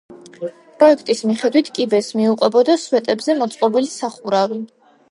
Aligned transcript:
პროექტის 0.79 1.21
მიხედვით 1.31 1.69
კიბეს 1.75 2.09
მიუყვებოდა 2.21 2.81
სვეტებზე 2.87 3.39
მოწყობილი 3.45 3.97
სახურავი. 3.99 4.61